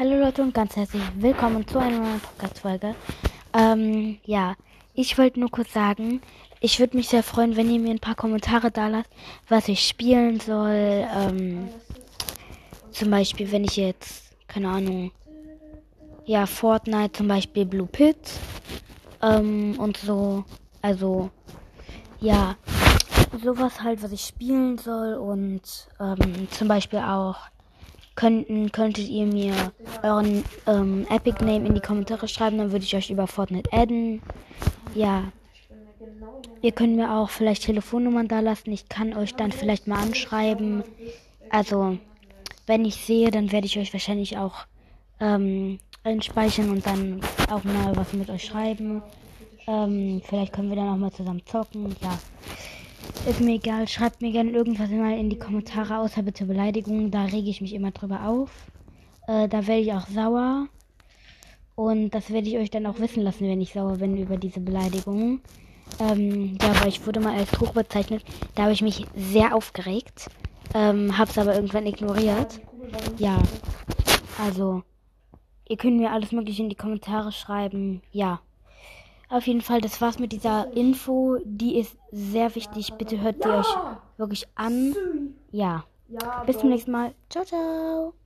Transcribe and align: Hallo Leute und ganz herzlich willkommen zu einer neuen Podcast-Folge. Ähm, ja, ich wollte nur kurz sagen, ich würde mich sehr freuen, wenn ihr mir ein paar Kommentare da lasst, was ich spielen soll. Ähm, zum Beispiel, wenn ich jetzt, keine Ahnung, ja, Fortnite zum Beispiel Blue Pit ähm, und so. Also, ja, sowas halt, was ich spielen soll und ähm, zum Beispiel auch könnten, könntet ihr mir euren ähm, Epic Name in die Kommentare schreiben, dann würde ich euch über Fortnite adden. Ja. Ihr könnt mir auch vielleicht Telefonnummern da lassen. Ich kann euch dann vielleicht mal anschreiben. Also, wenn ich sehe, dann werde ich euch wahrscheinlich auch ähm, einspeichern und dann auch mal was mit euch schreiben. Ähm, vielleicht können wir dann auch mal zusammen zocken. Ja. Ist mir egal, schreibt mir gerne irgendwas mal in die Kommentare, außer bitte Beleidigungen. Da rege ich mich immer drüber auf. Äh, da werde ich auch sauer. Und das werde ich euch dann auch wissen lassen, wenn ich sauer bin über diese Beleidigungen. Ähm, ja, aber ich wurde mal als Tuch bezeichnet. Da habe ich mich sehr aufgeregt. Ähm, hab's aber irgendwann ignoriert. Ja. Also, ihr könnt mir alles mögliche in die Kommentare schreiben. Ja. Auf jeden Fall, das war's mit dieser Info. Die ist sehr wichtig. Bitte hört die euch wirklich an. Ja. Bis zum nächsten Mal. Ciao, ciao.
Hallo 0.00 0.18
Leute 0.18 0.40
und 0.40 0.54
ganz 0.54 0.76
herzlich 0.76 1.02
willkommen 1.16 1.68
zu 1.68 1.78
einer 1.78 1.98
neuen 1.98 2.20
Podcast-Folge. 2.20 2.94
Ähm, 3.52 4.16
ja, 4.24 4.54
ich 4.94 5.18
wollte 5.18 5.38
nur 5.38 5.50
kurz 5.50 5.74
sagen, 5.74 6.22
ich 6.58 6.80
würde 6.80 6.96
mich 6.96 7.10
sehr 7.10 7.22
freuen, 7.22 7.54
wenn 7.54 7.70
ihr 7.70 7.78
mir 7.78 7.90
ein 7.90 7.98
paar 7.98 8.14
Kommentare 8.14 8.70
da 8.70 8.88
lasst, 8.88 9.10
was 9.50 9.68
ich 9.68 9.86
spielen 9.86 10.40
soll. 10.40 11.06
Ähm, 11.14 11.68
zum 12.90 13.10
Beispiel, 13.10 13.52
wenn 13.52 13.64
ich 13.64 13.76
jetzt, 13.76 14.32
keine 14.48 14.70
Ahnung, 14.70 15.10
ja, 16.24 16.46
Fortnite 16.46 17.12
zum 17.12 17.28
Beispiel 17.28 17.66
Blue 17.66 17.86
Pit 17.86 18.16
ähm, 19.20 19.74
und 19.78 19.98
so. 19.98 20.46
Also, 20.80 21.28
ja, 22.20 22.56
sowas 23.44 23.82
halt, 23.82 24.02
was 24.02 24.12
ich 24.12 24.22
spielen 24.22 24.78
soll 24.78 25.16
und 25.16 25.60
ähm, 26.00 26.48
zum 26.50 26.68
Beispiel 26.68 27.00
auch 27.00 27.36
könnten, 28.20 28.70
könntet 28.70 29.08
ihr 29.08 29.24
mir 29.24 29.54
euren 30.02 30.44
ähm, 30.66 31.06
Epic 31.08 31.42
Name 31.42 31.66
in 31.66 31.74
die 31.74 31.80
Kommentare 31.80 32.28
schreiben, 32.28 32.58
dann 32.58 32.70
würde 32.70 32.84
ich 32.84 32.94
euch 32.94 33.08
über 33.08 33.26
Fortnite 33.26 33.72
adden. 33.72 34.20
Ja. 34.94 35.32
Ihr 36.60 36.72
könnt 36.72 36.96
mir 36.96 37.14
auch 37.14 37.30
vielleicht 37.30 37.62
Telefonnummern 37.62 38.28
da 38.28 38.40
lassen. 38.40 38.72
Ich 38.72 38.90
kann 38.90 39.16
euch 39.16 39.34
dann 39.36 39.52
vielleicht 39.52 39.86
mal 39.86 40.02
anschreiben. 40.02 40.84
Also, 41.48 41.96
wenn 42.66 42.84
ich 42.84 42.96
sehe, 42.96 43.30
dann 43.30 43.52
werde 43.52 43.66
ich 43.66 43.78
euch 43.78 43.94
wahrscheinlich 43.94 44.36
auch 44.36 44.66
ähm, 45.18 45.78
einspeichern 46.04 46.68
und 46.68 46.84
dann 46.84 47.22
auch 47.50 47.64
mal 47.64 47.96
was 47.96 48.12
mit 48.12 48.28
euch 48.28 48.44
schreiben. 48.44 49.02
Ähm, 49.66 50.20
vielleicht 50.26 50.52
können 50.52 50.68
wir 50.68 50.76
dann 50.76 50.90
auch 50.90 50.98
mal 50.98 51.12
zusammen 51.12 51.42
zocken. 51.46 51.96
Ja. 52.02 52.18
Ist 53.26 53.40
mir 53.40 53.56
egal, 53.56 53.86
schreibt 53.86 54.22
mir 54.22 54.32
gerne 54.32 54.50
irgendwas 54.50 54.88
mal 54.90 55.16
in 55.18 55.28
die 55.28 55.38
Kommentare, 55.38 55.98
außer 55.98 56.22
bitte 56.22 56.46
Beleidigungen. 56.46 57.10
Da 57.10 57.24
rege 57.24 57.50
ich 57.50 57.60
mich 57.60 57.74
immer 57.74 57.90
drüber 57.90 58.26
auf. 58.26 58.50
Äh, 59.28 59.46
da 59.46 59.66
werde 59.66 59.82
ich 59.82 59.92
auch 59.92 60.06
sauer. 60.08 60.68
Und 61.74 62.10
das 62.10 62.30
werde 62.30 62.48
ich 62.48 62.56
euch 62.56 62.70
dann 62.70 62.86
auch 62.86 62.98
wissen 62.98 63.22
lassen, 63.22 63.46
wenn 63.46 63.60
ich 63.60 63.74
sauer 63.74 63.98
bin 63.98 64.16
über 64.16 64.38
diese 64.38 64.60
Beleidigungen. 64.60 65.42
Ähm, 65.98 66.56
ja, 66.62 66.70
aber 66.70 66.86
ich 66.86 67.06
wurde 67.06 67.20
mal 67.20 67.36
als 67.36 67.50
Tuch 67.50 67.72
bezeichnet. 67.72 68.24
Da 68.54 68.62
habe 68.62 68.72
ich 68.72 68.82
mich 68.82 69.06
sehr 69.14 69.54
aufgeregt. 69.54 70.30
Ähm, 70.74 71.16
hab's 71.18 71.36
aber 71.36 71.54
irgendwann 71.54 71.86
ignoriert. 71.86 72.60
Ja. 73.18 73.38
Also, 74.42 74.82
ihr 75.68 75.76
könnt 75.76 75.98
mir 75.98 76.10
alles 76.10 76.32
mögliche 76.32 76.62
in 76.62 76.70
die 76.70 76.76
Kommentare 76.76 77.32
schreiben. 77.32 78.00
Ja. 78.12 78.40
Auf 79.30 79.46
jeden 79.46 79.60
Fall, 79.60 79.80
das 79.80 80.00
war's 80.00 80.18
mit 80.18 80.32
dieser 80.32 80.72
Info. 80.72 81.38
Die 81.44 81.78
ist 81.78 81.96
sehr 82.10 82.52
wichtig. 82.56 82.94
Bitte 82.94 83.20
hört 83.20 83.44
die 83.44 83.48
euch 83.48 83.76
wirklich 84.16 84.46
an. 84.56 84.94
Ja. 85.52 85.84
Bis 86.46 86.58
zum 86.58 86.68
nächsten 86.68 86.90
Mal. 86.90 87.14
Ciao, 87.28 87.44
ciao. 87.44 88.20